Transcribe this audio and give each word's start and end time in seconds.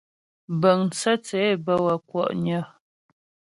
Bəŋ 0.61 0.79
tsə̂tsě 0.95 1.41
bə́ 1.65 1.77
wə́ 1.83 1.95
kwɔ'nyə. 2.09 2.59